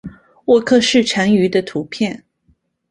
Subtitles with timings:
[0.45, 2.23] 沃克氏蟾鱼的图片